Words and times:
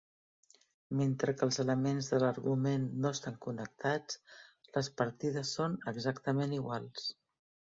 Mentre 1.01 1.33
que 1.41 1.43
els 1.47 1.59
elements 1.63 2.09
de 2.13 2.21
l'argument 2.23 2.87
no 3.03 3.11
estan 3.17 3.37
connectats, 3.47 4.19
les 4.79 4.91
partides 5.03 5.53
són 5.59 5.77
exactament 5.93 6.57
iguals. 6.63 7.07